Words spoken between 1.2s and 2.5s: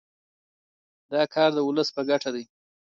کار د ولس په ګټه دی.